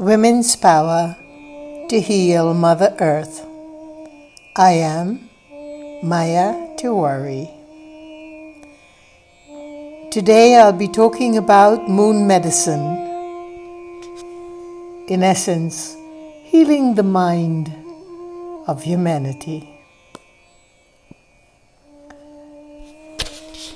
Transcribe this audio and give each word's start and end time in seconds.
Women's 0.00 0.54
Power 0.54 1.16
to 1.88 2.00
Heal 2.00 2.54
Mother 2.54 2.94
Earth. 3.00 3.44
I 4.54 4.70
am 4.70 5.28
Maya 6.04 6.54
Tiwari. 6.76 7.50
Today 10.12 10.54
I'll 10.54 10.72
be 10.72 10.86
talking 10.86 11.36
about 11.36 11.88
moon 11.90 12.28
medicine. 12.28 12.86
In 15.08 15.24
essence, 15.24 15.96
healing 16.44 16.94
the 16.94 17.02
mind 17.02 17.74
of 18.68 18.84
humanity. 18.84 19.68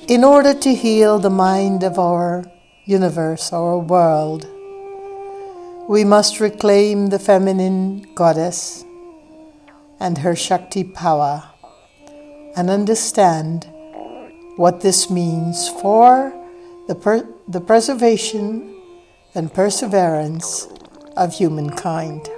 In 0.07 0.23
order 0.23 0.55
to 0.55 0.73
heal 0.73 1.19
the 1.19 1.31
mind 1.31 1.83
of 1.83 1.99
our 1.99 2.45
universe, 2.85 3.53
our 3.53 3.77
world, 3.77 4.47
we 5.89 6.05
must 6.05 6.39
reclaim 6.39 7.09
the 7.09 7.19
feminine 7.19 8.07
goddess 8.15 8.85
and 9.99 10.19
her 10.19 10.37
Shakti 10.37 10.85
power 10.85 11.43
and 12.57 12.71
understand 12.71 13.67
what 14.57 14.81
this 14.81 15.11
means 15.11 15.69
for 15.69 16.33
the, 16.87 16.95
per- 16.95 17.29
the 17.49 17.61
preservation 17.61 18.81
and 19.35 19.53
perseverance 19.53 20.69
of 21.17 21.35
humankind. 21.35 22.29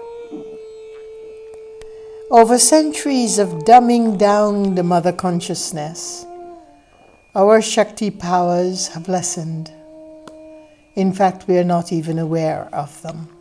Over 2.31 2.59
centuries 2.59 3.39
of 3.39 3.65
dumbing 3.65 4.17
down 4.17 4.75
the 4.75 4.83
mother 4.83 5.13
consciousness, 5.13 6.25
our 7.35 7.61
Shakti 7.61 8.11
powers 8.11 8.89
have 8.89 9.09
lessened. 9.09 9.71
In 10.95 11.13
fact, 11.13 11.47
we 11.47 11.59
are 11.59 11.65
not 11.65 11.93
even 11.93 12.19
aware 12.19 12.69
of 12.73 13.03
them. 13.03 13.34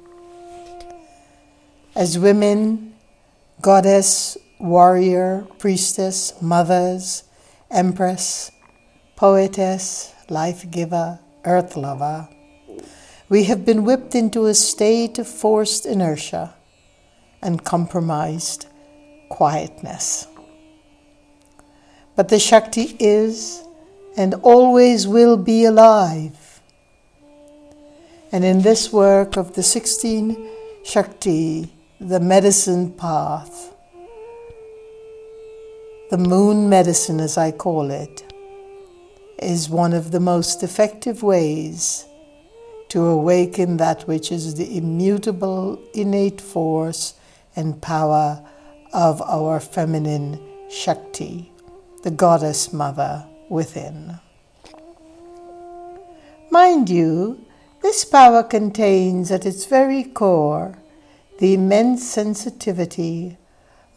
As 1.96 2.18
women, 2.18 2.96
goddess, 3.62 4.36
warrior, 4.60 5.46
priestess, 5.60 6.34
mothers, 6.42 7.24
empress, 7.70 8.50
poetess, 9.16 10.12
life 10.28 10.70
giver, 10.72 11.20
earth 11.46 11.78
lover, 11.78 12.28
we 13.30 13.44
have 13.44 13.64
been 13.64 13.84
whipped 13.84 14.16
into 14.16 14.48
a 14.48 14.56
state 14.56 15.20
of 15.20 15.28
forced 15.28 15.86
inertia 15.86 16.56
and 17.44 17.64
compromised 17.64 18.66
quietness. 19.30 20.26
But 22.16 22.30
the 22.30 22.40
Shakti 22.40 22.96
is 23.00 23.64
and 24.18 24.34
always 24.42 25.08
will 25.08 25.38
be 25.38 25.66
alive. 25.66 26.62
And 28.32 28.44
in 28.44 28.64
this 28.64 28.92
work 28.92 29.38
of 29.38 29.54
the 29.54 29.64
16 29.64 30.50
Shakti, 30.84 31.73
the 32.04 32.20
medicine 32.20 32.92
path, 32.92 33.74
the 36.10 36.18
moon 36.18 36.68
medicine, 36.68 37.22
as 37.22 37.38
I 37.38 37.52
call 37.52 37.92
it, 37.92 38.34
is 39.40 39.70
one 39.70 39.94
of 39.94 40.12
the 40.12 40.20
most 40.20 40.64
effective 40.64 41.24
ways 41.24 42.06
to 42.90 43.06
awaken 43.06 43.78
that 43.78 44.06
which 44.06 44.34
is 44.34 44.56
the 44.56 44.76
immutable 44.78 45.82
innate 45.94 46.42
force 46.42 47.14
and 47.56 47.82
power 47.82 48.46
of 48.92 49.22
our 49.22 49.62
feminine 49.62 50.42
Shakti, 50.70 51.54
the 52.04 52.12
goddess 52.12 52.74
mother 52.74 53.26
within. 53.48 54.20
Mind 56.52 56.90
you, 56.90 57.46
this 57.82 58.04
power 58.04 58.44
contains 58.44 59.32
at 59.32 59.46
its 59.46 59.66
very 59.66 60.04
core 60.04 60.76
the 61.40 61.54
immense 61.54 62.08
sensitivity, 62.08 63.38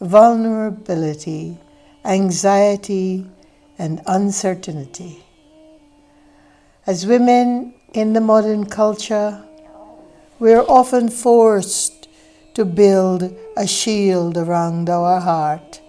vulnerability, 0.01 1.57
anxiety, 2.03 3.29
and 3.77 4.01
uncertainty. 4.07 5.23
As 6.85 7.05
women 7.05 7.73
in 7.93 8.13
the 8.13 8.21
modern 8.21 8.65
culture, 8.65 9.43
we 10.39 10.53
are 10.53 10.65
often 10.69 11.09
forced 11.09 12.07
to 12.53 12.65
build 12.65 13.35
a 13.55 13.67
shield 13.67 14.37
around 14.37 14.89
our 14.89 15.19
heart, 15.19 15.81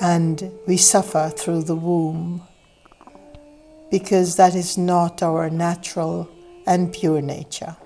and 0.00 0.50
we 0.66 0.76
suffer 0.76 1.32
through 1.36 1.62
the 1.62 1.76
womb 1.76 2.42
because 3.90 4.36
that 4.36 4.54
is 4.54 4.78
not 4.78 5.22
our 5.22 5.50
natural 5.50 6.28
and 6.66 6.92
pure 6.92 7.20
nature. 7.20 7.76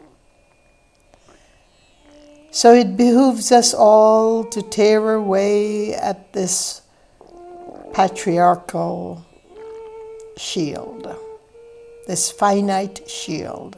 So 2.50 2.72
it 2.72 2.96
behooves 2.96 3.52
us 3.52 3.74
all 3.74 4.44
to 4.44 4.62
tear 4.62 5.14
away 5.14 5.94
at 5.94 6.32
this 6.32 6.80
patriarchal 7.92 9.24
shield, 10.36 11.14
this 12.06 12.30
finite 12.30 13.08
shield, 13.08 13.76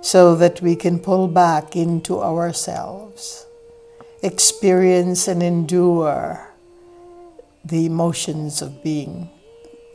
so 0.00 0.34
that 0.36 0.60
we 0.60 0.76
can 0.76 0.98
pull 0.98 1.28
back 1.28 1.76
into 1.76 2.20
ourselves, 2.20 3.46
experience 4.22 5.28
and 5.28 5.42
endure 5.42 6.48
the 7.64 7.86
emotions 7.86 8.62
of 8.62 8.82
being 8.82 9.30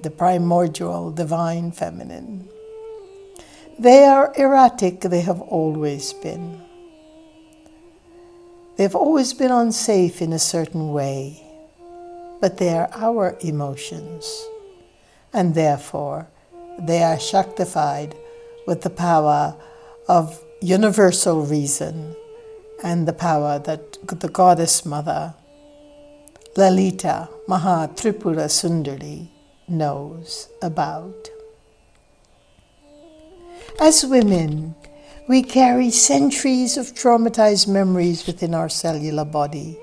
the 0.01 0.09
primordial 0.09 1.11
divine 1.11 1.71
feminine. 1.71 2.47
They 3.79 4.05
are 4.05 4.33
erratic, 4.35 5.01
they 5.01 5.21
have 5.21 5.41
always 5.41 6.13
been. 6.13 6.66
They've 8.77 8.95
always 8.95 9.33
been 9.33 9.49
unsafe 9.49 10.21
in 10.21 10.31
a 10.31 10.39
certain 10.39 10.93
way, 10.93 11.41
but 12.39 12.57
they 12.57 12.69
are 12.77 12.89
our 12.93 13.35
emotions, 13.41 14.45
and 15.33 15.55
therefore 15.55 16.27
they 16.79 17.01
are 17.01 17.17
Shaktified 17.17 18.13
with 18.67 18.83
the 18.83 18.91
power 18.91 19.55
of 20.07 20.43
universal 20.61 21.41
reason 21.41 22.15
and 22.83 23.07
the 23.07 23.13
power 23.13 23.57
that 23.57 23.97
the 24.19 24.29
goddess 24.29 24.85
mother, 24.85 25.33
Lalita 26.55 27.29
Maha 27.47 27.89
Tripura 27.95 28.45
Sundari, 28.47 29.27
knows 29.67 30.49
about. 30.61 31.31
As 33.79 34.05
women, 34.05 34.75
we 35.27 35.43
carry 35.43 35.91
centuries 35.91 36.77
of 36.77 36.93
traumatized 36.93 37.67
memories 37.67 38.25
within 38.25 38.53
our 38.53 38.69
cellular 38.69 39.25
body. 39.25 39.77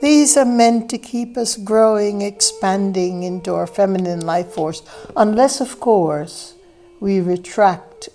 These 0.00 0.38
are 0.38 0.46
meant 0.46 0.88
to 0.90 0.98
keep 0.98 1.36
us 1.36 1.58
growing, 1.58 2.22
expanding 2.22 3.22
into 3.24 3.54
our 3.54 3.66
feminine 3.66 4.20
life 4.20 4.54
force, 4.54 4.82
unless, 5.14 5.60
of 5.60 5.80
course, 5.80 6.54
we 6.98 7.20
retract 7.20 8.08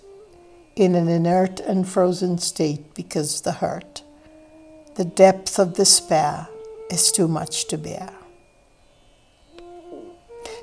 in 0.76 0.96
an 0.96 1.08
inert 1.08 1.60
and 1.60 1.88
frozen 1.88 2.40
state 2.40 2.96
because 2.96 3.42
the 3.42 3.52
hurt, 3.52 4.02
the 4.96 5.06
depth 5.06 5.60
of 5.60 5.76
despair, 5.76 6.48
is 6.90 7.12
too 7.12 7.28
much 7.28 7.68
to 7.68 7.78
bear. 7.78 8.12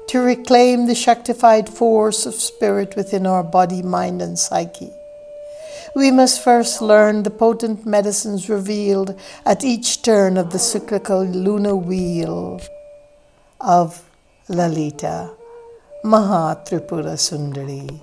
To 0.09 0.19
reclaim 0.19 0.87
the 0.87 0.95
Shaktified 0.95 1.69
force 1.69 2.27
of 2.27 2.35
spirit 2.35 2.97
within 2.97 3.25
our 3.25 3.45
body, 3.45 3.83
mind, 3.83 4.21
and 4.21 4.37
psyche 4.37 4.91
we 5.95 6.11
must 6.11 6.43
first 6.43 6.81
learn 6.81 7.23
the 7.23 7.31
potent 7.31 7.85
medicines 7.85 8.49
revealed 8.49 9.19
at 9.45 9.65
each 9.65 10.03
turn 10.03 10.37
of 10.37 10.51
the 10.51 10.59
cyclical 10.59 11.25
lunar 11.25 11.77
wheel 11.77 12.61
of 13.61 14.03
Lalita, 14.49 15.31
Mahatripura 16.05 17.17
Sundari, 17.17 18.01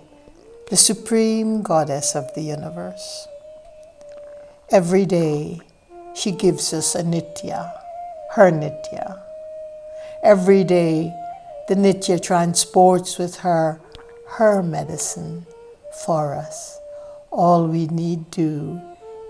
the 0.69 0.77
supreme 0.77 1.61
goddess 1.61 2.15
of 2.15 2.33
the 2.35 2.41
universe. 2.41 3.27
Every 4.71 5.05
day, 5.05 5.59
she 6.13 6.31
gives 6.31 6.73
us 6.73 6.95
a 6.95 7.03
nitya, 7.03 7.71
her 8.31 8.51
nitya. 8.51 9.19
Every 10.23 10.63
day, 10.63 11.13
the 11.67 11.75
nitya 11.75 12.21
transports 12.21 13.17
with 13.17 13.37
her 13.37 13.81
her 14.37 14.61
medicine 14.61 15.45
for 16.05 16.35
us. 16.35 16.79
All 17.31 17.67
we 17.67 17.85
need 17.87 18.31
do 18.31 18.81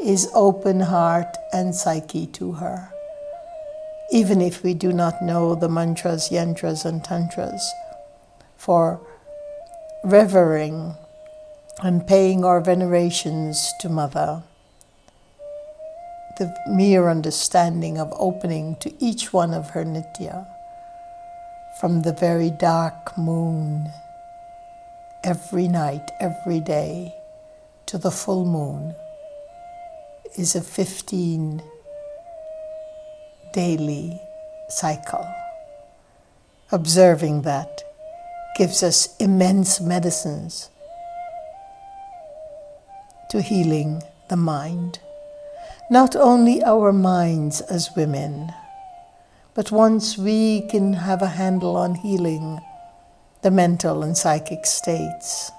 is 0.02 0.32
open 0.34 0.80
heart 0.80 1.36
and 1.52 1.76
psyche 1.76 2.28
to 2.28 2.54
her. 2.54 2.90
Even 4.12 4.42
if 4.42 4.64
we 4.64 4.74
do 4.74 4.94
not 4.94 5.22
know 5.22 5.54
the 5.54 5.68
mantras, 5.68 6.30
yantras, 6.30 6.86
and 6.86 7.04
tantras, 7.04 7.62
for 8.56 9.02
revering 10.06 10.96
and 11.84 12.08
paying 12.08 12.46
our 12.46 12.62
venerations 12.62 13.74
to 13.82 13.90
Mother, 13.90 14.44
the 16.38 16.56
mere 16.70 17.10
understanding 17.10 17.98
of 17.98 18.14
opening 18.18 18.78
to 18.78 18.94
each 19.04 19.34
one 19.34 19.54
of 19.54 19.72
her 19.72 19.84
nitya 19.84 20.48
from 21.82 22.02
the 22.04 22.14
very 22.14 22.50
dark 22.50 23.18
moon 23.18 23.92
every 25.26 25.68
night, 25.68 26.10
every 26.22 26.62
day 26.62 27.19
to 27.90 27.98
the 27.98 28.12
full 28.12 28.46
moon 28.46 28.94
is 30.38 30.56
a 30.56 30.62
15 30.62 31.60
daily 33.52 34.22
cycle. 34.70 35.28
Observing 36.72 37.42
that 37.42 37.82
gives 38.56 38.84
us 38.84 39.18
immense 39.18 39.82
medicines 39.82 40.70
to 43.32 43.42
healing 43.42 44.04
the 44.30 44.38
mind. 44.38 45.00
Not 45.90 46.16
only 46.16 46.64
our 46.64 46.94
minds 46.94 47.60
as 47.60 47.90
women, 47.96 48.54
but 49.56 49.72
once 49.72 50.16
we 50.16 50.62
can 50.70 50.94
have 50.94 51.24
a 51.24 51.36
handle 51.42 51.76
on 51.76 51.96
healing 51.96 52.60
the 53.42 53.50
mental 53.50 54.04
and 54.04 54.16
psychic 54.16 54.68
states, 54.68 55.50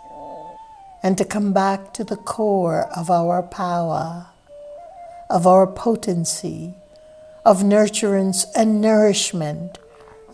and 1.03 1.17
to 1.17 1.25
come 1.25 1.53
back 1.53 1.93
to 1.95 2.05
the 2.05 2.17
core 2.17 2.89
of 2.97 3.11
our 3.11 3.43
power, 3.43 4.27
of 5.29 5.47
our 5.47 5.67
potency, 5.67 6.75
of 7.45 7.63
nurturance 7.63 8.45
and 8.55 8.81
nourishment, 8.81 9.79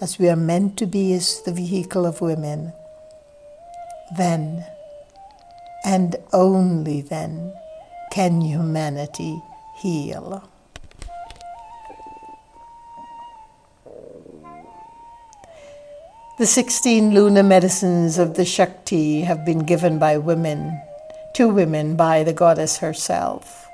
as 0.00 0.18
we 0.18 0.28
are 0.28 0.36
meant 0.36 0.76
to 0.76 0.86
be 0.86 1.12
as 1.12 1.42
the 1.42 1.52
vehicle 1.52 2.04
of 2.04 2.20
women, 2.20 2.72
then 4.16 4.64
and 5.84 6.16
only 6.32 7.00
then 7.00 7.52
can 8.10 8.40
humanity 8.40 9.40
heal. 9.76 10.42
The 16.38 16.44
16 16.44 17.14
lunar 17.14 17.42
medicines 17.42 18.18
of 18.18 18.34
the 18.34 18.44
Shakti 18.44 19.22
have 19.22 19.46
been 19.46 19.60
given 19.60 19.98
by 19.98 20.18
women, 20.18 20.82
to 21.32 21.48
women 21.48 21.96
by 21.96 22.24
the 22.24 22.34
goddess 22.34 22.76
herself, 22.76 23.66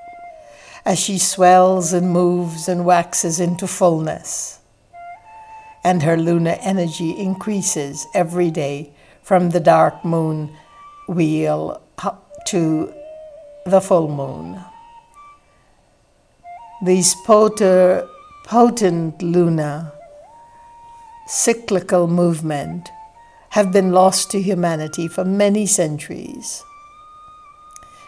as 0.85 0.97
she 0.97 1.19
swells 1.19 1.93
and 1.93 2.13
moves 2.13 2.69
and 2.69 2.85
waxes 2.85 3.41
into 3.41 3.67
fullness. 3.67 4.61
And 5.83 6.05
her 6.05 6.17
lunar 6.17 6.57
energy 6.61 7.11
increases 7.19 8.07
every 8.15 8.53
day 8.53 8.93
from 9.25 9.51
the 9.51 9.59
dark 9.59 10.05
moon 10.05 10.57
wheel 11.09 11.83
to 12.47 12.95
the 13.67 13.81
full 13.81 14.07
moon. 14.07 14.65
These 16.81 17.17
potent, 17.27 18.09
potent 18.45 19.21
lunar 19.21 19.91
cyclical 21.33 22.07
movement 22.09 22.91
have 23.49 23.73
been 23.73 23.91
lost 23.91 24.31
to 24.31 24.39
humanity 24.39 25.09
for 25.09 25.25
many 25.25 25.65
centuries. 25.65 26.63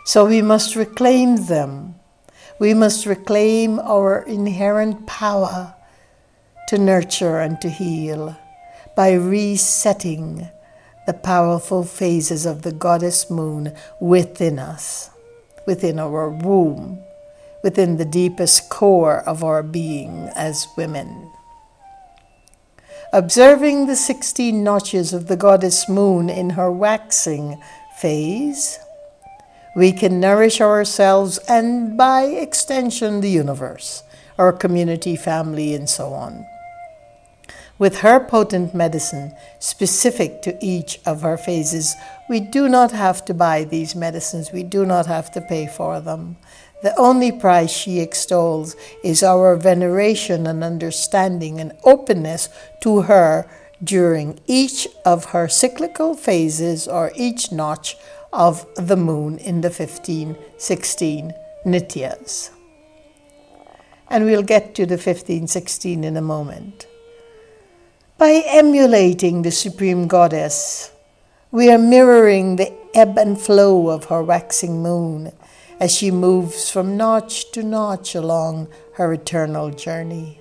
So 0.05 0.27
we 0.27 0.43
must 0.43 0.77
reclaim 0.77 1.47
them. 1.47 1.95
We 2.59 2.75
must 2.75 3.07
reclaim 3.07 3.79
our 3.79 4.21
inherent 4.27 5.07
power 5.07 5.75
to 6.69 6.77
nurture 6.77 7.41
and 7.41 7.59
to 7.63 7.71
heal 7.71 8.37
by 8.95 9.15
resetting 9.15 10.47
the 11.07 11.15
powerful 11.15 11.83
phases 11.83 12.45
of 12.45 12.61
the 12.61 12.73
goddess 12.73 13.31
moon 13.31 13.73
within 14.03 14.59
us, 14.59 15.09
within 15.67 15.99
our 15.99 16.29
womb, 16.29 16.99
within 17.63 17.97
the 17.97 18.05
deepest 18.05 18.69
core 18.69 19.21
of 19.21 19.43
our 19.43 19.63
being 19.63 20.29
as 20.35 20.69
women. 20.77 21.34
Observing 23.15 23.87
the 23.87 23.95
16 23.95 24.65
notches 24.65 25.13
of 25.13 25.29
the 25.29 25.37
goddess 25.37 25.89
moon 25.89 26.29
in 26.29 26.51
her 26.51 26.69
waxing 26.69 27.63
phase, 27.97 28.81
we 29.77 29.93
can 29.93 30.19
nourish 30.19 30.61
ourselves 30.61 31.39
and 31.49 31.97
by 31.97 32.25
extension 32.25 33.21
the 33.21 33.31
universe, 33.31 34.03
our 34.37 34.53
community, 34.53 35.15
family, 35.15 35.75
and 35.77 35.89
so 35.89 36.13
on 36.13 36.45
with 37.79 37.99
her 37.99 38.21
potent 38.21 38.75
medicine 38.75 39.35
specific 39.59 40.43
to 40.43 40.57
each 40.65 41.01
of 41.07 41.23
her 41.23 41.37
phases. 41.37 41.95
We 42.29 42.41
do 42.41 42.69
not 42.69 42.93
have 42.93 43.25
to 43.27 43.35
buy 43.35 43.65
these 43.65 43.95
medicines, 43.95 44.53
we 44.53 44.63
do 44.63 44.87
not 44.87 45.07
have 45.07 45.31
to 45.33 45.41
pay 45.41 45.67
for 45.67 46.01
them. 46.01 46.37
The 46.85 46.95
only 47.01 47.33
price 47.33 47.71
she 47.71 48.01
extols 48.01 48.77
is 49.03 49.23
our 49.23 49.57
veneration 49.57 50.47
and 50.47 50.63
understanding 50.63 51.59
and 51.59 51.73
openness 51.83 52.51
to 52.83 53.09
her 53.09 53.49
during 53.83 54.39
each 54.47 54.87
of 55.03 55.33
her 55.33 55.49
cyclical 55.49 56.13
phases 56.15 56.87
or 56.87 57.11
each 57.17 57.51
notch 57.51 57.97
of 58.35 58.67
the 58.77 58.99
moon 58.99 59.39
in 59.39 59.63
the 59.63 59.71
15, 59.71 60.37
16 60.59 61.33
nityas. 61.65 62.51
And 64.11 64.27
we'll 64.27 64.43
get 64.43 64.75
to 64.75 64.85
the 64.85 64.99
15, 64.99 65.47
16 65.47 66.05
in 66.05 66.19
a 66.19 66.21
moment. 66.21 66.87
By 68.19 68.43
emulating 68.45 69.41
the 69.41 69.53
Supreme 69.53 70.07
Goddess, 70.07 70.93
we 71.51 71.71
are 71.71 71.79
mirroring 71.79 72.57
the 72.57 72.75
ebb 72.95 73.17
and 73.17 73.41
flow 73.41 73.89
of 73.89 74.05
her 74.13 74.23
waxing 74.23 74.83
moon 74.83 75.33
as 75.85 75.95
she 75.95 76.11
moves 76.11 76.71
from 76.71 76.97
notch 76.97 77.53
to 77.53 77.63
notch 77.63 78.15
along 78.15 78.67
her 78.95 79.13
eternal 79.13 79.69
journey. 79.69 80.41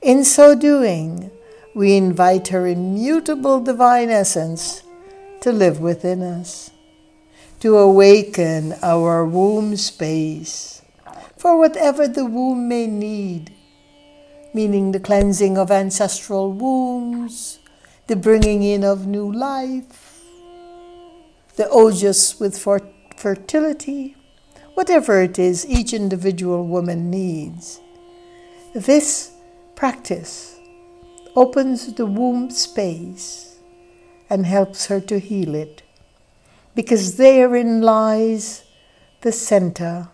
In 0.00 0.22
so 0.22 0.54
doing, 0.54 1.32
we 1.74 1.96
invite 1.96 2.46
her 2.54 2.64
immutable 2.68 3.58
divine 3.60 4.10
essence 4.10 4.84
to 5.40 5.50
live 5.50 5.80
within 5.80 6.22
us, 6.22 6.70
to 7.58 7.76
awaken 7.76 8.76
our 8.80 9.26
womb 9.26 9.74
space 9.76 10.82
for 11.36 11.58
whatever 11.58 12.06
the 12.06 12.24
womb 12.24 12.68
may 12.68 12.86
need 12.86 13.52
meaning 14.54 14.92
the 14.92 15.00
cleansing 15.00 15.58
of 15.58 15.70
ancestral 15.70 16.52
wombs, 16.52 17.58
the 18.06 18.16
bringing 18.16 18.62
in 18.62 18.82
of 18.82 19.06
new 19.06 19.30
life, 19.30 20.24
the 21.56 21.64
ojas 21.64 22.40
with 22.40 22.56
fertility, 23.16 24.16
whatever 24.78 25.20
it 25.20 25.40
is 25.40 25.66
each 25.66 25.92
individual 25.92 26.64
woman 26.64 27.10
needs. 27.10 27.80
This 28.76 29.32
practice 29.74 30.56
opens 31.34 31.92
the 31.94 32.06
womb 32.06 32.48
space 32.52 33.56
and 34.30 34.46
helps 34.46 34.86
her 34.86 35.00
to 35.00 35.18
heal 35.18 35.56
it, 35.56 35.82
because 36.76 37.16
therein 37.16 37.82
lies 37.82 38.62
the 39.22 39.32
center 39.32 40.10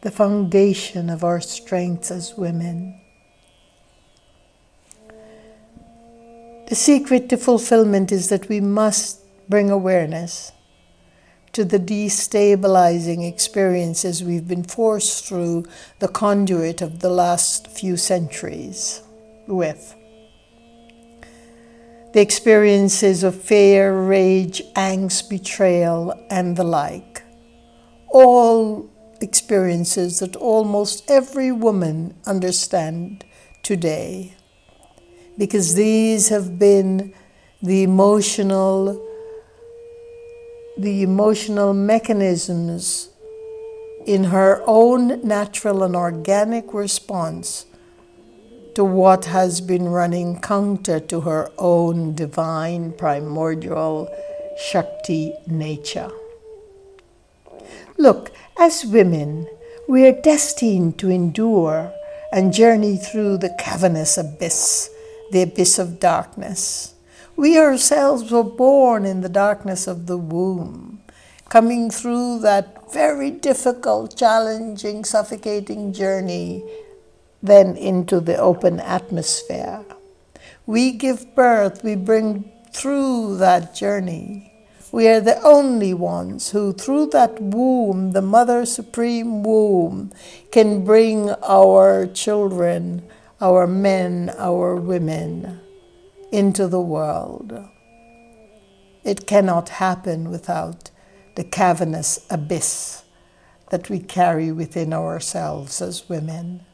the 0.00 0.10
foundation 0.10 1.08
of 1.08 1.22
our 1.22 1.40
strengths 1.40 2.10
as 2.10 2.36
women. 2.36 3.00
The 6.66 6.74
secret 6.74 7.28
to 7.28 7.36
fulfillment 7.36 8.10
is 8.10 8.30
that 8.30 8.48
we 8.48 8.60
must 8.60 9.20
bring 9.48 9.70
awareness 9.70 10.50
to 11.52 11.64
the 11.64 11.78
destabilizing 11.78 13.26
experiences 13.28 14.22
we've 14.22 14.48
been 14.48 14.64
forced 14.64 15.26
through 15.26 15.64
the 15.98 16.08
conduit 16.08 16.82
of 16.82 17.00
the 17.00 17.10
last 17.10 17.68
few 17.68 17.96
centuries 17.96 19.02
with. 19.46 19.94
The 22.12 22.20
experiences 22.20 23.22
of 23.22 23.40
fear, 23.40 23.94
rage, 23.98 24.62
angst, 24.74 25.28
betrayal, 25.28 26.26
and 26.30 26.56
the 26.56 26.64
like. 26.64 27.22
All 28.08 28.88
experiences 29.20 30.20
that 30.20 30.36
almost 30.36 31.10
every 31.10 31.52
woman 31.52 32.14
understand 32.24 33.24
today 33.62 34.34
because 35.36 35.74
these 35.74 36.28
have 36.28 36.58
been 36.58 37.14
the 37.62 37.82
emotional 37.82 39.07
the 40.78 41.02
emotional 41.02 41.74
mechanisms 41.74 43.08
in 44.06 44.24
her 44.24 44.62
own 44.64 45.20
natural 45.26 45.82
and 45.82 45.96
organic 45.96 46.72
response 46.72 47.66
to 48.76 48.84
what 48.84 49.24
has 49.24 49.60
been 49.60 49.88
running 49.88 50.40
counter 50.40 51.00
to 51.00 51.22
her 51.22 51.50
own 51.58 52.14
divine 52.14 52.92
primordial 52.92 54.08
Shakti 54.56 55.34
nature. 55.48 56.10
Look, 57.96 58.30
as 58.56 58.86
women, 58.86 59.48
we 59.88 60.06
are 60.06 60.22
destined 60.22 60.96
to 61.00 61.10
endure 61.10 61.92
and 62.32 62.52
journey 62.52 62.96
through 62.96 63.38
the 63.38 63.54
cavernous 63.58 64.16
abyss, 64.16 64.90
the 65.32 65.42
abyss 65.42 65.80
of 65.80 65.98
darkness. 65.98 66.94
We 67.38 67.56
ourselves 67.56 68.32
were 68.32 68.42
born 68.42 69.04
in 69.06 69.20
the 69.20 69.28
darkness 69.28 69.86
of 69.86 70.08
the 70.08 70.18
womb, 70.18 71.00
coming 71.48 71.88
through 71.88 72.40
that 72.40 72.92
very 72.92 73.30
difficult, 73.30 74.16
challenging, 74.16 75.04
suffocating 75.04 75.92
journey, 75.92 76.64
then 77.40 77.76
into 77.76 78.18
the 78.18 78.36
open 78.36 78.80
atmosphere. 78.80 79.84
We 80.66 80.90
give 80.90 81.36
birth, 81.36 81.84
we 81.84 81.94
bring 81.94 82.50
through 82.72 83.36
that 83.36 83.72
journey 83.72 84.48
we 84.90 85.06
are 85.08 85.20
the 85.20 85.40
only 85.42 85.92
ones 85.92 86.50
who, 86.50 86.72
through 86.72 87.08
that 87.08 87.40
womb, 87.42 88.12
the 88.12 88.22
Mother 88.22 88.64
Supreme 88.64 89.42
womb, 89.42 90.12
can 90.50 90.82
bring 90.82 91.30
our 91.42 92.06
children, 92.06 93.02
our 93.38 93.66
men, 93.66 94.34
our 94.38 94.76
women 94.76 95.60
into 96.30 96.68
the 96.68 96.80
world. 96.80 97.68
It 99.04 99.26
cannot 99.26 99.68
happen 99.70 100.30
without 100.30 100.90
the 101.34 101.44
cavernous 101.44 102.26
abyss 102.30 103.04
that 103.70 103.88
we 103.88 103.98
carry 104.00 104.50
within 104.50 104.92
ourselves 104.92 105.80
as 105.80 106.08
women, 106.08 106.64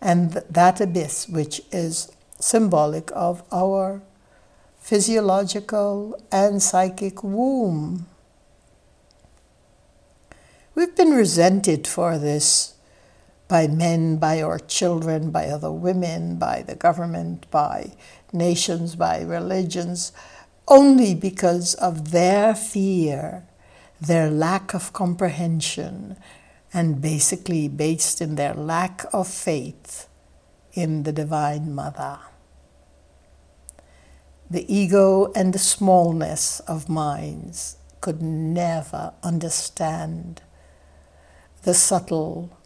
and 0.00 0.32
that 0.32 0.80
abyss 0.80 1.28
which 1.28 1.60
is 1.72 2.12
symbolic 2.38 3.10
of 3.14 3.42
our 3.50 4.02
physiological 4.78 6.18
and 6.30 6.62
psychic 6.62 7.22
womb. 7.22 8.06
We've 10.74 10.94
been 10.94 11.10
resented 11.10 11.86
for 11.86 12.18
this 12.18 12.74
by 13.48 13.66
men, 13.66 14.18
by 14.18 14.42
our 14.42 14.58
children, 14.58 15.30
by 15.30 15.46
other 15.46 15.72
women, 15.72 16.36
by 16.36 16.62
the 16.62 16.74
government, 16.74 17.50
by 17.50 17.92
nations, 18.32 18.94
by 18.94 19.22
religions, 19.22 20.12
only 20.68 21.14
because 21.14 21.74
of 21.74 22.10
their 22.10 22.54
fear, 22.54 23.46
their 24.00 24.30
lack 24.30 24.74
of 24.74 24.92
comprehension, 24.92 26.16
and 26.74 27.00
basically 27.00 27.68
based 27.68 28.20
in 28.20 28.34
their 28.34 28.52
lack 28.52 29.06
of 29.14 29.26
faith 29.26 30.08
in 30.74 31.04
the 31.04 31.12
Divine 31.12 31.74
Mother. 31.74 32.18
The 34.50 34.72
ego 34.72 35.32
and 35.34 35.52
the 35.52 35.58
smallness 35.58 36.60
of 36.60 36.88
minds 36.88 37.76
could 38.00 38.22
never 38.22 39.14
understand 39.22 40.42
the 41.62 41.74
subtle 41.74 42.57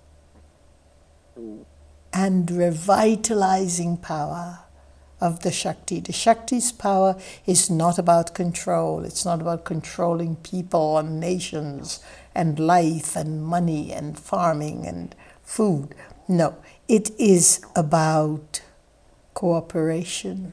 and 2.13 2.51
revitalizing 2.51 3.97
power 3.97 4.61
of 5.21 5.41
the 5.41 5.53
Shakti. 5.53 6.01
The 6.01 6.13
Shakti's 6.13 6.73
power 6.73 7.17
is 7.47 7.71
not 7.71 7.99
about 7.99 8.35
control, 8.35 9.05
it's 9.05 9.25
not 9.25 9.41
about 9.41 9.65
controlling 9.65 10.37
people 10.37 10.99
and 10.99 11.21
nations 11.21 12.01
and 12.35 12.59
life 12.59 13.15
and 13.17 13.43
money 13.43 13.93
and 13.93 14.19
farming 14.19 14.87
and 14.87 15.15
food. 15.43 15.95
No, 16.29 16.57
it 16.89 17.11
is 17.19 17.65
about 17.77 18.63
cooperation 19.35 20.53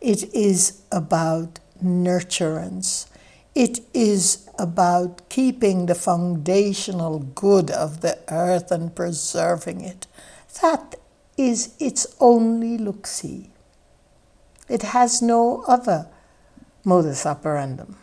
it 0.00 0.32
is 0.34 0.82
about 0.92 1.60
nurturance. 1.82 3.06
It 3.58 3.80
is 3.92 4.48
about 4.56 5.28
keeping 5.28 5.86
the 5.86 5.96
foundational 5.96 7.18
good 7.18 7.72
of 7.72 8.02
the 8.02 8.20
earth 8.28 8.70
and 8.70 8.94
preserving 8.94 9.80
it. 9.80 10.06
That 10.62 10.94
is 11.36 11.74
its 11.80 12.06
only 12.20 12.78
look 12.78 13.04
see. 13.04 13.50
It 14.68 14.82
has 14.94 15.20
no 15.20 15.64
other 15.66 16.06
modus 16.84 17.24
operandum. 17.24 17.96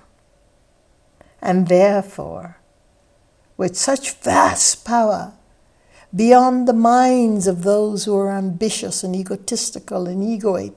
And 1.42 1.70
therefore, 1.70 2.58
with 3.56 3.78
such 3.78 4.12
vast 4.16 4.84
power, 4.84 5.32
beyond 6.14 6.68
the 6.68 6.74
minds 6.74 7.48
of 7.48 7.64
those 7.64 8.04
who 8.04 8.18
are 8.18 8.32
ambitious 8.34 9.06
and 9.06 9.16
egotistical 9.16 10.06
and 10.06 10.22
egoic, 10.22 10.74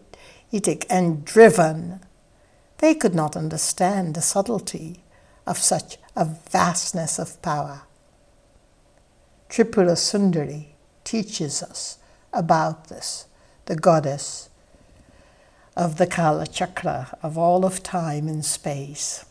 and 0.89 1.25
driven, 1.25 1.99
they 2.79 2.95
could 2.95 3.15
not 3.15 3.37
understand 3.37 4.15
the 4.15 4.23
subtlety 4.23 5.05
of 5.47 5.59
such 5.59 5.99
a 6.17 6.25
vastness 6.25 7.19
of 7.19 7.41
power. 7.43 7.83
Tripura 9.49 9.97
Sundari 9.97 10.67
teaches 11.05 11.63
us 11.63 11.99
about 12.33 12.89
this, 12.89 13.27
the 13.67 13.77
goddess 13.77 14.51
of 15.77 15.97
the 15.97 16.07
Kala 16.07 16.47
Chakra, 16.47 17.17
of 17.23 17.39
all 17.39 17.65
of 17.65 17.83
time 17.83 18.29
and 18.29 18.45
space. 18.45 19.25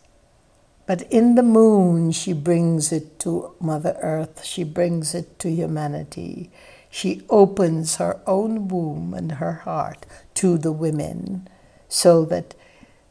But 0.86 1.01
in 1.12 1.36
the 1.36 1.44
moon, 1.44 2.12
she 2.13 2.34
brings 2.34 2.92
it 2.92 3.20
to 3.20 3.54
Mother 3.60 3.98
Earth, 4.01 4.44
she 4.44 4.63
brings 4.63 5.13
it 5.13 5.38
to 5.39 5.51
humanity. 5.51 6.50
She 6.89 7.24
opens 7.30 7.98
her 7.98 8.22
own 8.25 8.70
womb 8.70 9.13
and 9.13 9.34
her 9.34 9.54
heart 9.54 10.06
to 10.36 10.58
the 10.58 10.72
women 10.72 11.50
so 11.89 12.24
that 12.25 12.56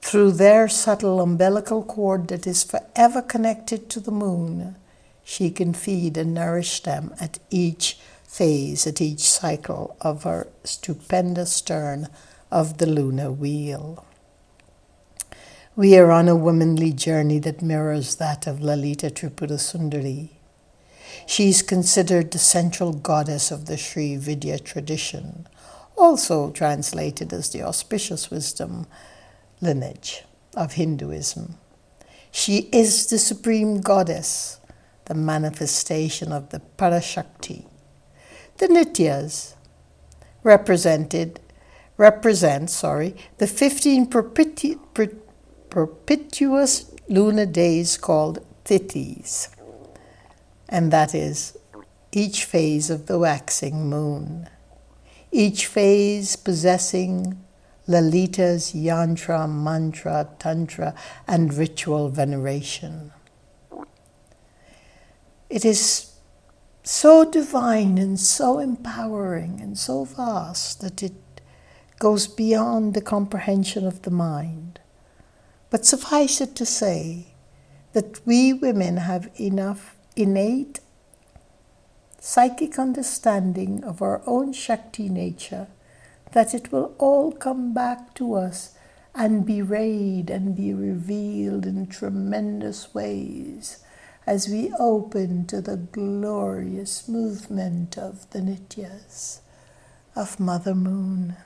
through 0.06 0.30
their 0.30 0.68
subtle 0.68 1.20
umbilical 1.20 1.82
cord 1.82 2.28
that 2.28 2.46
is 2.46 2.62
forever 2.62 3.20
connected 3.20 3.90
to 3.90 3.98
the 3.98 4.12
moon, 4.12 4.76
she 5.24 5.50
can 5.50 5.72
feed 5.72 6.16
and 6.16 6.32
nourish 6.32 6.78
them 6.84 7.12
at 7.20 7.40
each 7.50 7.98
phase, 8.22 8.86
at 8.86 9.00
each 9.00 9.18
cycle 9.18 9.96
of 10.00 10.22
her 10.22 10.46
stupendous 10.62 11.60
turn 11.60 12.06
of 12.52 12.78
the 12.78 12.86
lunar 12.86 13.32
wheel. 13.32 14.06
We 15.74 15.98
are 15.98 16.12
on 16.12 16.28
a 16.28 16.36
womanly 16.36 16.92
journey 16.92 17.40
that 17.40 17.60
mirrors 17.60 18.14
that 18.14 18.46
of 18.46 18.60
Lalita 18.60 19.10
Tripura 19.10 19.58
Sundari. 19.58 20.28
She 21.26 21.48
is 21.48 21.62
considered 21.62 22.30
the 22.30 22.38
central 22.38 22.92
goddess 22.92 23.50
of 23.50 23.66
the 23.66 23.76
Sri 23.76 24.14
Vidya 24.14 24.60
tradition, 24.60 25.48
also 25.98 26.52
translated 26.52 27.32
as 27.32 27.50
the 27.50 27.64
auspicious 27.64 28.30
wisdom 28.30 28.86
lineage 29.60 30.24
of 30.56 30.72
Hinduism. 30.72 31.56
She 32.30 32.68
is 32.72 33.06
the 33.06 33.18
supreme 33.18 33.80
goddess, 33.80 34.60
the 35.06 35.14
manifestation 35.14 36.32
of 36.32 36.50
the 36.50 36.60
Parashakti. 36.78 37.66
The 38.58 38.66
Nityas 38.68 39.54
represented 40.42 41.40
represent, 41.96 42.70
sorry, 42.70 43.16
the 43.38 43.46
15 43.46 44.10
perpetu- 44.10 44.80
per- 44.92 45.16
perpetuous 45.70 46.90
lunar 47.08 47.46
days 47.46 47.96
called 47.96 48.44
Tithis, 48.64 49.48
and 50.68 50.92
that 50.92 51.14
is 51.14 51.56
each 52.12 52.44
phase 52.44 52.90
of 52.90 53.06
the 53.06 53.18
waxing 53.18 53.88
moon 53.88 54.48
each 55.36 55.66
phase 55.66 56.34
possessing 56.34 57.38
Lalita's 57.88 58.72
yantra, 58.72 59.48
mantra, 59.48 60.28
tantra, 60.38 60.94
and 61.26 61.54
ritual 61.54 62.08
veneration. 62.08 63.12
It 65.48 65.64
is 65.64 66.12
so 66.82 67.24
divine 67.24 67.98
and 67.98 68.18
so 68.18 68.58
empowering 68.58 69.60
and 69.60 69.78
so 69.78 70.04
vast 70.04 70.80
that 70.80 71.02
it 71.02 71.14
goes 71.98 72.26
beyond 72.26 72.94
the 72.94 73.00
comprehension 73.00 73.86
of 73.86 74.02
the 74.02 74.10
mind. 74.10 74.80
But 75.70 75.86
suffice 75.86 76.40
it 76.40 76.54
to 76.56 76.66
say 76.66 77.34
that 77.92 78.24
we 78.26 78.52
women 78.52 78.98
have 78.98 79.30
enough 79.40 79.96
innate 80.14 80.80
psychic 82.20 82.78
understanding 82.78 83.84
of 83.84 84.02
our 84.02 84.22
own 84.26 84.52
Shakti 84.52 85.08
nature, 85.08 85.68
that 86.36 86.52
it 86.52 86.70
will 86.70 86.94
all 86.98 87.32
come 87.32 87.72
back 87.72 88.12
to 88.12 88.34
us 88.34 88.74
and 89.14 89.46
be 89.46 89.62
rayed 89.62 90.28
and 90.28 90.54
be 90.54 90.74
revealed 90.74 91.64
in 91.64 91.86
tremendous 91.86 92.92
ways 92.92 93.82
as 94.26 94.46
we 94.46 94.70
open 94.78 95.46
to 95.46 95.62
the 95.62 95.78
glorious 95.78 97.08
movement 97.08 97.96
of 97.96 98.28
the 98.32 98.40
Nityas, 98.40 99.40
of 100.14 100.38
Mother 100.38 100.74
Moon. 100.74 101.36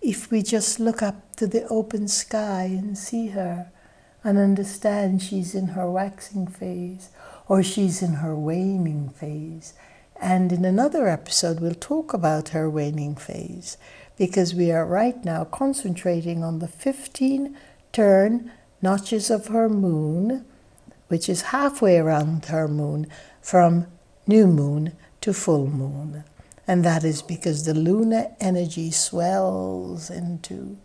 If 0.00 0.30
we 0.30 0.42
just 0.42 0.80
look 0.80 1.02
up 1.02 1.36
to 1.36 1.46
the 1.46 1.68
open 1.68 2.08
sky 2.08 2.62
and 2.62 2.96
see 2.96 3.26
her 3.26 3.70
and 4.24 4.38
understand 4.38 5.20
she's 5.20 5.54
in 5.54 5.68
her 5.68 5.90
waxing 5.90 6.46
phase, 6.46 7.10
or 7.46 7.62
she's 7.62 8.00
in 8.00 8.14
her 8.14 8.34
waning 8.34 9.10
phase. 9.10 9.74
And 10.20 10.52
in 10.52 10.64
another 10.66 11.08
episode, 11.08 11.60
we'll 11.60 11.74
talk 11.74 12.12
about 12.12 12.50
her 12.50 12.68
waning 12.68 13.16
phase 13.16 13.78
because 14.18 14.54
we 14.54 14.70
are 14.70 14.84
right 14.84 15.24
now 15.24 15.44
concentrating 15.44 16.44
on 16.44 16.58
the 16.58 16.68
15 16.68 17.56
turn 17.92 18.52
notches 18.82 19.30
of 19.30 19.46
her 19.46 19.68
moon, 19.68 20.44
which 21.08 21.28
is 21.28 21.42
halfway 21.42 21.96
around 21.96 22.44
her 22.46 22.68
moon 22.68 23.06
from 23.40 23.86
new 24.26 24.46
moon 24.46 24.92
to 25.22 25.32
full 25.32 25.66
moon. 25.66 26.24
And 26.66 26.84
that 26.84 27.02
is 27.02 27.22
because 27.22 27.64
the 27.64 27.74
lunar 27.74 28.28
energy 28.40 28.90
swells 28.90 30.10
into 30.10 30.76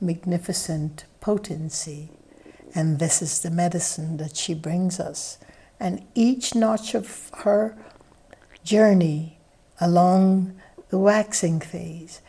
magnificent 0.00 1.04
potency. 1.20 2.10
And 2.76 3.00
this 3.00 3.20
is 3.20 3.40
the 3.40 3.50
medicine 3.50 4.18
that 4.18 4.36
she 4.36 4.54
brings 4.54 5.00
us 5.00 5.38
and 5.80 6.04
each 6.14 6.54
notch 6.54 6.94
of 6.94 7.30
her 7.38 7.76
journey 8.68 9.38
along 9.80 10.54
the 10.90 10.98
waxing 10.98 11.58
phase 11.58 12.20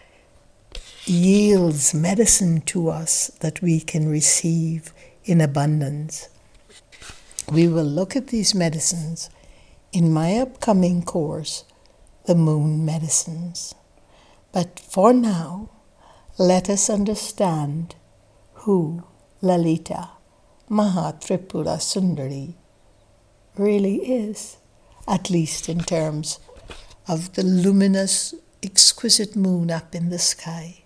yields 1.05 1.93
medicine 1.93 2.61
to 2.61 2.87
us 2.87 3.27
that 3.41 3.61
we 3.61 3.81
can 3.81 4.07
receive 4.07 4.93
in 5.25 5.41
abundance. 5.41 6.29
We 7.51 7.67
will 7.67 7.83
look 7.83 8.15
at 8.15 8.27
these 8.27 8.55
medicines 8.55 9.29
in 9.91 10.13
my 10.13 10.37
upcoming 10.37 11.03
course, 11.03 11.65
The 12.25 12.35
Moon 12.35 12.85
Medicines. 12.85 13.75
But 14.53 14.79
for 14.79 15.11
now, 15.11 15.71
let 16.37 16.69
us 16.69 16.89
understand 16.89 17.95
who 18.63 19.03
Lalita 19.41 20.11
Mahatripura 20.69 21.79
Sundari 21.79 22.55
really 23.57 23.97
is, 23.97 24.58
at 25.09 25.29
least 25.29 25.67
in 25.67 25.79
terms 25.79 26.39
of 27.07 27.33
the 27.33 27.43
luminous, 27.43 28.35
exquisite 28.61 29.35
moon 29.35 29.71
up 29.71 29.95
in 29.95 30.09
the 30.09 30.19
sky. 30.19 30.83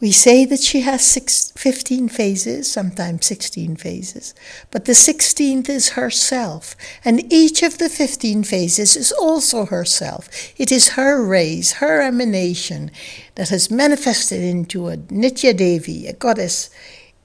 We 0.00 0.12
say 0.12 0.44
that 0.44 0.60
she 0.60 0.82
has 0.82 1.02
six, 1.02 1.50
15 1.56 2.10
phases, 2.10 2.70
sometimes 2.70 3.24
16 3.24 3.76
phases, 3.76 4.34
but 4.70 4.84
the 4.84 4.92
16th 4.92 5.70
is 5.70 5.90
herself, 5.90 6.76
and 7.06 7.32
each 7.32 7.62
of 7.62 7.78
the 7.78 7.88
15 7.88 8.44
phases 8.44 8.96
is 8.96 9.12
also 9.12 9.64
herself. 9.64 10.28
It 10.58 10.70
is 10.70 10.90
her 10.90 11.24
rays, 11.24 11.74
her 11.74 12.02
emanation 12.02 12.90
that 13.36 13.48
has 13.48 13.70
manifested 13.70 14.42
into 14.42 14.88
a 14.88 14.98
Nitya 14.98 15.56
Devi, 15.56 16.06
a 16.06 16.12
goddess 16.12 16.68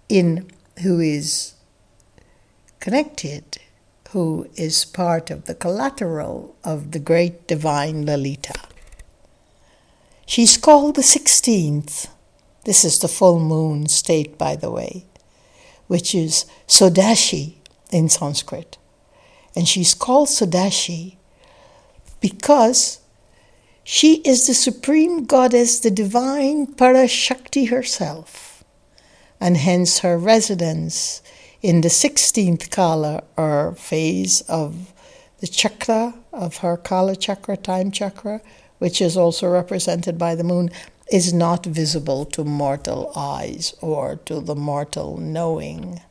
in 0.08 0.50
who 0.82 1.02
is 1.02 1.56
connected, 2.80 3.58
who 4.12 4.48
is 4.56 4.86
part 4.86 5.30
of 5.30 5.46
the 5.46 5.56
collateral 5.56 6.56
of 6.64 6.92
the 6.92 7.00
great 7.00 7.48
divine 7.48 8.06
Lalita. 8.06 8.60
She's 10.26 10.58
called 10.58 10.96
the 10.96 11.02
16th 11.02 12.08
this 12.66 12.84
is 12.84 13.00
the 13.00 13.08
full 13.08 13.40
moon 13.40 13.88
state, 13.88 14.38
by 14.38 14.56
the 14.56 14.70
way, 14.70 15.06
which 15.88 16.14
is 16.14 16.46
Sodashi 16.68 17.56
in 17.92 18.10
Sanskrit. 18.10 18.78
And 19.56 19.68
she's 19.68 19.94
called 19.94 20.28
Sodashi 20.28 21.16
because 22.20 23.00
she 23.84 24.18
is 24.18 24.46
the 24.46 24.54
supreme 24.54 25.26
goddess, 25.26 25.80
the 25.80 25.90
divine 25.90 26.68
Parashakti 26.68 27.70
herself, 27.70 28.64
and 29.40 29.58
hence 29.58 30.00
her 30.00 30.18
residence 30.18 31.24
in 31.62 31.82
the 31.82 31.90
16th 31.90 32.72
kala 32.72 33.24
or 33.36 33.76
phase 33.76 34.42
of 34.42 34.94
the 35.40 35.48
chakra 35.48 36.14
of 36.32 36.58
her 36.58 36.78
kala 36.78 37.16
chakra, 37.16 37.58
time 37.58 37.92
chakra, 37.92 38.42
which 38.78 39.02
is 39.02 39.18
also 39.18 39.48
represented 39.48 40.18
by 40.18 40.36
the 40.36 40.44
moon, 40.44 40.70
is 41.12 41.34
not 41.34 41.66
visible 41.66 42.24
to 42.26 42.44
mortal 42.44 43.12
eyes 43.16 43.74
or 43.82 44.18
to 44.26 44.40
the 44.40 44.56
mortal 44.56 45.18
knowing. 45.18 46.02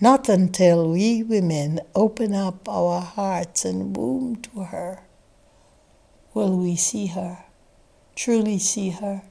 Not 0.00 0.28
until 0.28 0.90
we 0.90 1.22
women 1.22 1.80
open 1.94 2.34
up 2.34 2.68
our 2.68 3.00
hearts 3.00 3.64
and 3.64 3.96
womb 3.96 4.36
to 4.36 4.64
her 4.64 5.04
will 6.34 6.58
we 6.58 6.74
see 6.74 7.06
her, 7.06 7.44
truly 8.16 8.58
see 8.58 8.90
her, 8.90 9.22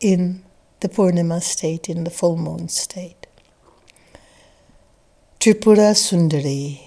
in 0.00 0.44
the 0.80 0.88
Purnima 0.88 1.42
state, 1.42 1.88
in 1.88 2.04
the 2.04 2.10
full 2.10 2.36
moon 2.36 2.68
state. 2.68 3.21
Tripura 5.42 5.92
Sundari, 5.92 6.82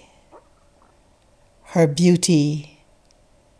her 1.74 1.88
beauty, 1.88 2.80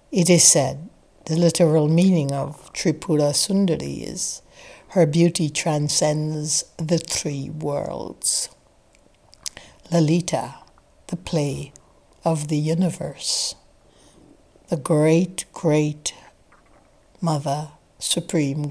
it 0.10 0.30
is 0.30 0.46
said, 0.46 0.90
the 1.26 1.36
literal 1.36 1.90
meaning 1.90 2.32
of 2.32 2.72
Tripura 2.72 3.34
Sundari 3.34 4.08
is 4.10 4.42
her 4.92 5.06
beauty 5.06 5.50
transcends 5.50 6.64
the 6.78 6.98
three 6.98 7.50
worlds. 7.50 8.48
Lalita, 9.92 10.56
the 11.08 11.18
play 11.18 11.74
of 12.24 12.48
the 12.48 12.58
universe, 12.58 13.56
the 14.70 14.78
great, 14.78 15.44
great 15.52 16.14
Mother, 17.20 17.72
Supreme 18.00 18.70